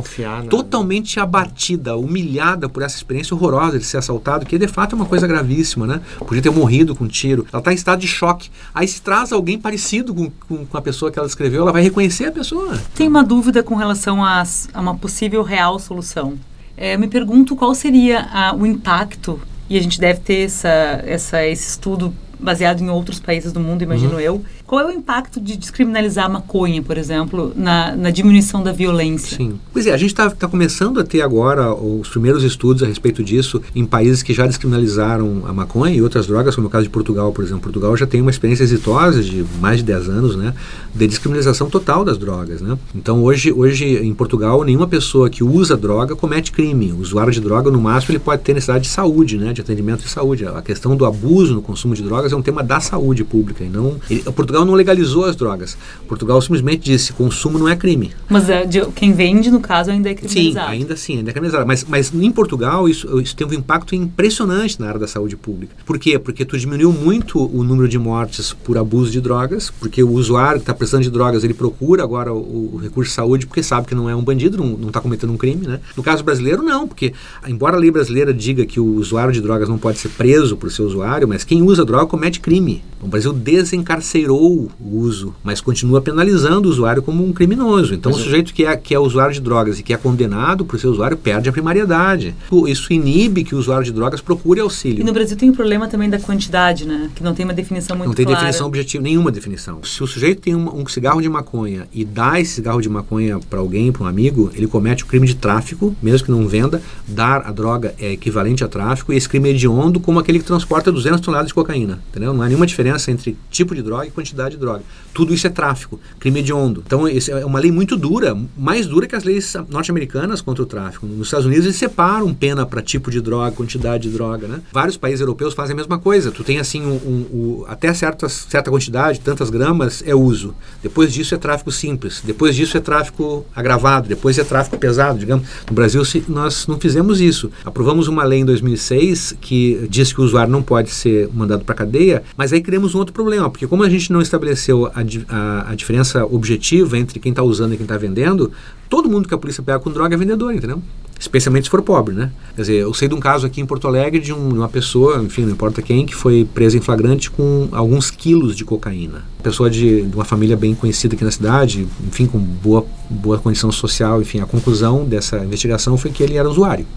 [0.50, 4.96] totalmente abatida, humilhada por essa experiência horrorosa de ser assaltado, que de fato fato é
[4.96, 6.02] uma coisa gravíssima, né?
[6.20, 7.46] Podia ter morrido com um tiro.
[7.52, 8.50] Ela está em estado de choque.
[8.74, 11.84] Aí se traz alguém parecido com, com, com, a pessoa que ela escreveu, ela vai
[11.84, 12.80] reconhecer a pessoa.
[12.96, 16.38] Tem uma dúvida com relação a, a uma possível real solução.
[16.82, 19.40] É, eu me pergunto qual seria a, o impacto,
[19.70, 23.84] e a gente deve ter essa, essa, esse estudo baseado em outros países do mundo,
[23.84, 24.20] imagino uhum.
[24.20, 24.46] eu.
[24.72, 29.36] Qual é o impacto de descriminalizar a maconha, por exemplo, na, na diminuição da violência?
[29.36, 29.60] Sim.
[29.74, 33.22] Pois é, a gente está tá começando a ter agora os primeiros estudos a respeito
[33.22, 36.90] disso em países que já descriminalizaram a maconha e outras drogas, como o caso de
[36.90, 37.64] Portugal, por exemplo.
[37.64, 40.54] Portugal já tem uma experiência exitosa de mais de 10 anos, né,
[40.96, 42.78] de descriminalização total das drogas, né?
[42.96, 46.94] Então, hoje, hoje em Portugal, nenhuma pessoa que usa droga comete crime.
[46.94, 50.04] O usuário de droga, no máximo, ele pode ter necessidade de saúde, né, de atendimento
[50.04, 50.46] de saúde.
[50.46, 53.68] A questão do abuso no consumo de drogas é um tema da saúde pública e
[53.68, 53.98] não...
[54.10, 55.78] Ele, Portugal não legalizou as drogas.
[56.08, 58.12] Portugal simplesmente disse consumo não é crime.
[58.30, 60.68] Mas é, de, quem vende, no caso, ainda é criminalizado.
[60.68, 61.68] Sim, ainda sim, ainda é criminalizado.
[61.68, 65.76] Mas, mas em Portugal isso, isso teve um impacto impressionante na área da saúde pública.
[65.86, 66.18] Por quê?
[66.18, 70.60] Porque tu diminuiu muito o número de mortes por abuso de drogas, porque o usuário
[70.60, 73.88] que está precisando de drogas, ele procura agora o, o, recurso de saúde porque sabe
[73.88, 75.80] que não é um bandido, não está cometendo um crime, né?
[75.96, 77.14] No caso brasileiro, não, porque
[77.48, 80.72] embora a lei brasileira diga que o usuário de drogas não pode ser preso por
[80.72, 82.84] ser usuário, mas quem usa droga comete crime.
[83.02, 87.94] O Brasil desencarcerou o uso, mas continua penalizando o usuário como um criminoso.
[87.94, 90.66] Então, mas o sujeito que é, que é usuário de drogas e que é condenado
[90.66, 92.36] por ser usuário perde a primariedade.
[92.68, 95.02] Isso inibe que o usuário de drogas procure auxílio.
[95.02, 97.10] E no Brasil tem um problema também da quantidade, né?
[97.16, 98.10] Que não tem uma definição muito clara.
[98.10, 98.40] Não tem clara.
[98.40, 99.84] definição objetiva, nenhuma definição.
[99.84, 103.40] Se o sujeito tem um, um cigarro de maconha e dá esse cigarro de maconha
[103.40, 106.82] para alguém, para um amigo, ele comete o crime de tráfico, mesmo que não venda.
[107.08, 110.46] Dar a droga é equivalente a tráfico e esse crime é hediondo como aquele que
[110.46, 112.00] transporta 200 toneladas de cocaína.
[112.10, 112.34] Entendeu?
[112.34, 114.84] Não há nenhuma diferença entre tipo de droga e quantidade de droga.
[115.14, 116.84] Tudo isso é tráfico, crime hediondo.
[116.86, 120.66] Então, isso é uma lei muito dura, mais dura que as leis norte-americanas contra o
[120.66, 121.06] tráfico.
[121.06, 124.48] Nos Estados Unidos, eles separam pena para tipo de droga, quantidade de droga.
[124.48, 124.62] Né?
[124.72, 126.32] Vários países europeus fazem a mesma coisa.
[126.32, 130.56] Tu tem, assim, um, um, um, até certa, certa quantidade, tantas gramas, é uso.
[130.82, 132.22] Depois disso é tráfico simples.
[132.24, 134.08] Depois disso é tráfico agravado.
[134.08, 135.46] Depois é tráfico pesado, digamos.
[135.68, 137.52] No Brasil, se, nós não fizemos isso.
[137.66, 141.76] Aprovamos uma lei em 2006 que diz que o usuário não pode ser mandado para
[141.76, 144.92] cadeia, mas aí criamos um outro problema, porque como a gente não estabeleceu a,
[145.30, 148.52] a, a diferença objetiva entre quem está usando e quem está vendendo,
[148.90, 150.82] todo mundo que a polícia pega com droga é vendedor, entendeu?
[151.20, 152.32] Especialmente se for pobre, né?
[152.56, 155.22] Quer dizer, eu sei de um caso aqui em Porto Alegre de, um, uma pessoa,
[155.22, 159.24] enfim, não importa quem, que foi presa em flagrante com alguns quilos de cocaína.
[159.44, 163.72] Pessoa de, de uma família bem conhecida aqui na cidade, enfim, com boa, boa condição
[163.72, 166.88] social, enfim, a conclusão dessa investigação foi que ele era usuário.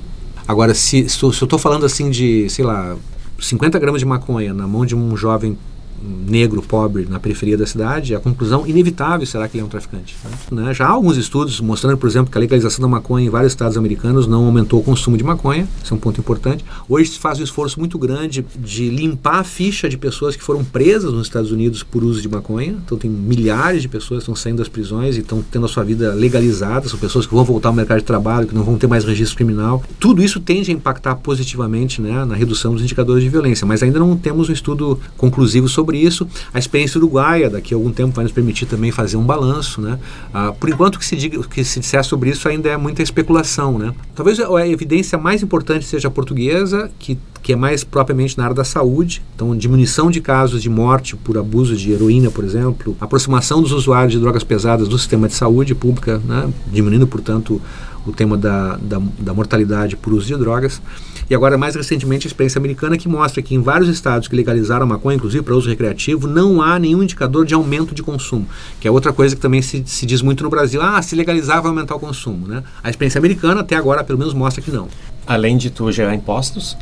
[0.48, 2.96] Agora, se, se eu estou falando assim de, sei lá,
[3.38, 5.56] 50 gramas de maconha na mão de um jovem
[6.02, 10.16] negro pobre na periferia da cidade, a conclusão inevitável será que ele é um traficante.
[10.50, 10.74] Né?
[10.74, 13.76] Já há alguns estudos mostrando, por exemplo, que a legalização da maconha em vários estados
[13.76, 16.64] americanos não aumentou o consumo de maconha, isso é um ponto importante.
[16.88, 20.64] Hoje se faz um esforço muito grande de limpar a ficha de pessoas que foram
[20.64, 24.36] presas nos Estados Unidos por uso de maconha, então tem milhares de pessoas que estão
[24.36, 27.68] saindo das prisões e estão tendo a sua vida legalizada, são pessoas que vão voltar
[27.68, 29.82] ao mercado de trabalho, que não vão ter mais registro criminal.
[29.98, 33.98] Tudo isso tende a impactar positivamente né, na redução dos indicadores de violência, mas ainda
[33.98, 36.26] não temos um estudo conclusivo sobre sobre isso.
[36.52, 39.80] A experiência uruguaia, daqui a algum tempo, vai nos permitir também fazer um balanço.
[39.80, 39.98] Né?
[40.32, 43.02] Ah, por enquanto, o que se, diga, que se disser sobre isso ainda é muita
[43.02, 43.78] especulação.
[43.78, 43.94] Né?
[44.14, 48.56] Talvez a evidência mais importante seja a portuguesa, que que é mais propriamente na área
[48.56, 53.60] da saúde, então diminuição de casos de morte por abuso de heroína, por exemplo, aproximação
[53.60, 57.60] dos usuários de drogas pesadas do sistema de saúde pública, né, diminuindo, portanto,
[58.06, 60.80] o tema da, da, da, mortalidade por uso de drogas.
[61.28, 64.84] E agora, mais recentemente, a experiência americana que mostra que em vários estados que legalizaram
[64.84, 68.46] a maconha, inclusive para uso recreativo, não há nenhum indicador de aumento de consumo,
[68.78, 70.82] que é outra coisa que também se, se diz muito no Brasil.
[70.82, 72.46] Ah, se legalizar vai aumentar o consumo.
[72.46, 72.62] Né?
[72.82, 74.88] A experiência americana, até agora, pelo menos, mostra que não.
[75.26, 76.76] Além de tu gerar impostos,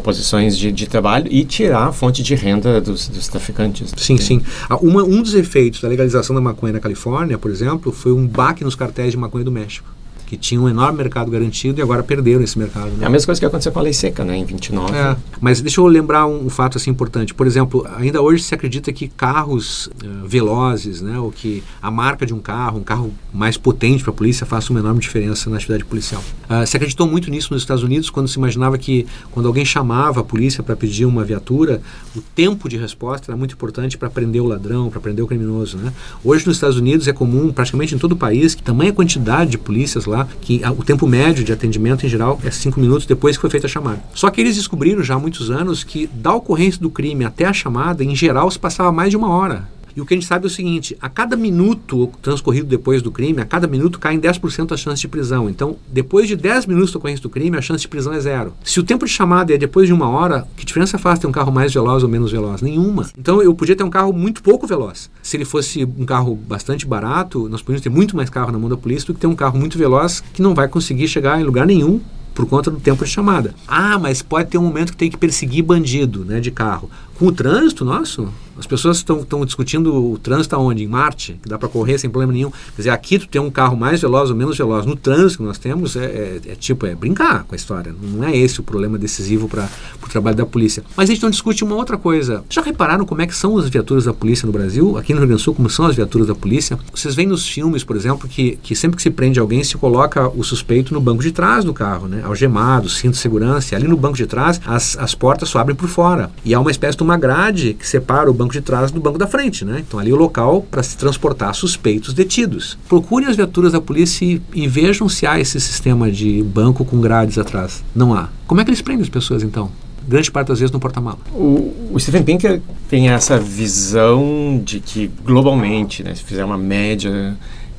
[0.00, 3.92] posições de, de trabalho e tirar a fonte de renda dos, dos traficantes.
[3.96, 4.42] Sim, sim.
[4.68, 8.26] Ah, uma, um dos efeitos da legalização da maconha na Califórnia, por exemplo, foi um
[8.26, 9.97] baque nos cartéis de maconha do México
[10.28, 12.90] que tinha um enorme mercado garantido e agora perderam esse mercado.
[12.90, 12.98] Né?
[13.00, 14.94] É a mesma coisa que aconteceu com a lei seca, né, em 29.
[14.94, 17.32] É, mas deixa eu lembrar um, um, fato assim importante.
[17.32, 22.26] Por exemplo, ainda hoje se acredita que carros uh, velozes, né, ou que a marca
[22.26, 25.56] de um carro, um carro mais potente para a polícia, faça uma enorme diferença na
[25.56, 26.22] atividade policial.
[26.44, 30.20] Uh, se acreditou muito nisso nos Estados Unidos quando se imaginava que quando alguém chamava
[30.20, 31.80] a polícia para pedir uma viatura,
[32.14, 35.78] o tempo de resposta era muito importante para prender o ladrão, para prender o criminoso.
[35.78, 35.90] Né?
[36.22, 39.58] Hoje nos Estados Unidos é comum, praticamente em todo o país, que tamanha quantidade de
[39.58, 43.36] polícias lá que a, o tempo médio de atendimento em geral é cinco minutos depois
[43.36, 44.02] que foi feita a chamada.
[44.14, 47.52] Só que eles descobriram já há muitos anos que da ocorrência do crime até a
[47.52, 49.77] chamada, em geral, se passava mais de uma hora.
[49.98, 53.10] E o que a gente sabe é o seguinte: a cada minuto transcorrido depois do
[53.10, 55.50] crime, a cada minuto caem 10% a chance de prisão.
[55.50, 58.54] Então, depois de 10 minutos da ocorrência do crime, a chance de prisão é zero.
[58.62, 61.32] Se o tempo de chamada é depois de uma hora, que diferença faz ter um
[61.32, 62.62] carro mais veloz ou menos veloz?
[62.62, 63.10] Nenhuma.
[63.18, 65.10] Então, eu podia ter um carro muito pouco veloz.
[65.20, 68.68] Se ele fosse um carro bastante barato, nós podíamos ter muito mais carro na mão
[68.68, 71.44] da polícia do que ter um carro muito veloz que não vai conseguir chegar em
[71.44, 72.00] lugar nenhum
[72.38, 73.52] por conta do tempo de chamada.
[73.66, 76.88] Ah, mas pode ter um momento que tem que perseguir bandido, né, de carro.
[77.18, 78.28] Com o trânsito, nosso,
[78.58, 80.82] as pessoas estão discutindo o trânsito aonde?
[80.82, 82.50] Em Marte, que dá para correr sem problema nenhum.
[82.50, 84.84] Quer dizer, aqui tu tem um carro mais veloz ou menos veloz.
[84.84, 87.94] No trânsito que nós temos, é, é, é tipo, é brincar com a história.
[88.00, 89.68] Não é esse o problema decisivo para
[90.02, 90.82] o trabalho da polícia.
[90.96, 92.44] Mas a gente não discute uma outra coisa.
[92.50, 94.98] Já repararam como é que são as viaturas da polícia no Brasil?
[94.98, 96.78] Aqui no Rio Grande do Sul, como são as viaturas da polícia?
[96.92, 100.28] Vocês veem nos filmes, por exemplo, que, que sempre que se prende alguém, se coloca
[100.28, 102.22] o suspeito no banco de trás do carro, né?
[102.24, 103.74] Algemado, cinto de segurança.
[103.74, 106.30] E ali no banco de trás, as, as portas só abrem por fora.
[106.44, 109.18] E há uma espécie de uma grade que separa o banco de trás do banco
[109.18, 109.82] da frente, né?
[109.86, 112.78] Então ali é o local para se transportar suspeitos detidos.
[112.88, 117.00] Procurem as viaturas da polícia e, e, vejam se há esse sistema de banco com
[117.00, 117.82] grades atrás.
[117.94, 118.28] Não há.
[118.46, 119.70] Como é que eles prendem as pessoas então?
[120.06, 121.18] grande parte das vezes no porta-mala.
[121.34, 127.36] O, o Steven Pinker tem essa visão de que globalmente, né, se fizer uma média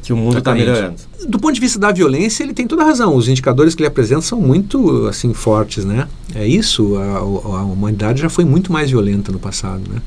[0.10, 0.96] que o mundo está melhorando.
[1.28, 3.16] Do ponto de vista da violência, ele tem toda a razão.
[3.16, 6.08] Os indicadores que ele apresenta são muito assim fortes, né?
[6.34, 6.96] É isso.
[6.96, 10.02] A, a, humanidade já foi muito mais violenta no passado, né?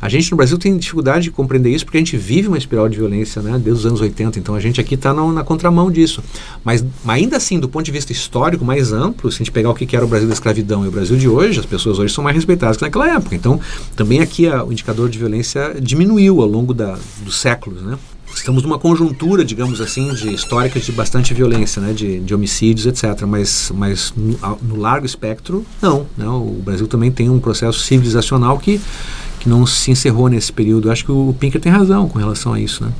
[0.00, 2.88] A gente no Brasil tem dificuldade de compreender isso porque a gente vive uma espiral
[2.88, 5.92] de violência né, desde os anos 80, então a gente aqui está na, na, contramão
[5.92, 6.20] disso.
[6.64, 9.70] Mas, mas, ainda assim, do ponto de vista histórico mais amplo, se a gente pegar
[9.70, 12.12] o que era o Brasil da escravidão e o Brasil de hoje, as pessoas hoje
[12.12, 13.36] são mais respeitadas que naquela época.
[13.36, 13.60] Então,
[13.94, 17.96] também aqui a, o indicador de violência diminuiu ao longo da, dos séculos, né?
[18.34, 23.22] Estamos numa conjuntura, digamos assim, de histórica de bastante violência, né, de, de homicídios, etc.
[23.26, 26.06] Mas, mas no, no, largo espectro, não.
[26.16, 26.26] Né?
[26.26, 28.80] O Brasil também tem um processo civilizacional que,
[29.40, 30.90] que não se encerrou nesse período.
[30.90, 32.92] Acho que o Pinker tem razão com relação a isso, né?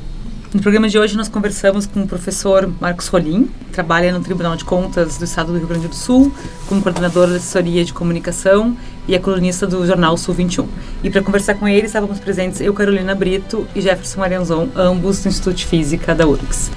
[0.55, 4.55] No programa de hoje nós conversamos com o professor Marcos Rolim, que trabalha no Tribunal
[4.55, 6.31] de Contas do Estado do Rio Grande do Sul,
[6.69, 8.77] como coordenador da assessoria de comunicação
[9.09, 10.69] e é colunista do jornal Sul 21.
[11.03, 15.29] E para conversar com ele estávamos presentes eu, Carolina Brito e Jefferson Marianzon, ambos do
[15.31, 16.71] Instituto de Física da URGS.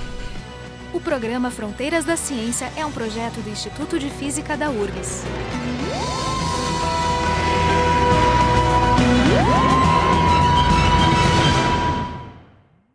[0.94, 5.26] O programa Fronteiras da Ciência é um projeto do Instituto de Física da URGS.